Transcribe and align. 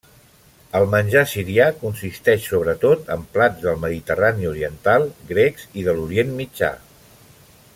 El 0.77 0.85
menjar 0.93 1.21
sirià 1.33 1.67
consisteix 1.81 2.47
sobretot 2.53 3.11
en 3.17 3.25
plats 3.35 3.61
del 3.67 3.77
Mediterrani 3.83 4.49
oriental, 4.53 5.07
grecs, 5.33 5.69
i 5.83 5.85
de 5.89 5.95
l'Orient 5.99 6.33
Mitjà. 6.41 6.73